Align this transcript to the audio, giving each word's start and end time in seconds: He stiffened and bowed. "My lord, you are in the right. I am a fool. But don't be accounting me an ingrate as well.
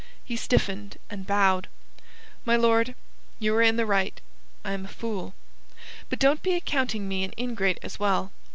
He 0.25 0.35
stiffened 0.35 0.97
and 1.11 1.27
bowed. 1.27 1.67
"My 2.43 2.55
lord, 2.55 2.95
you 3.37 3.53
are 3.53 3.61
in 3.61 3.75
the 3.75 3.85
right. 3.85 4.19
I 4.65 4.71
am 4.71 4.85
a 4.85 4.87
fool. 4.87 5.35
But 6.09 6.17
don't 6.17 6.41
be 6.41 6.55
accounting 6.55 7.07
me 7.07 7.23
an 7.23 7.35
ingrate 7.37 7.77
as 7.83 7.99
well. 7.99 8.31